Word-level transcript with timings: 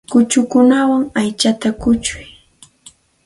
Kuchukuwan 0.11 0.71
aychata 1.19 1.69
kuchuy. 1.81 2.23